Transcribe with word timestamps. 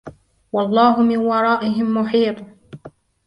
وَاللَّهُ 0.53 1.01
مِنْ 1.03 1.17
وَرَائِهِمْ 1.17 1.93
مُحِيطٌ 1.93 2.45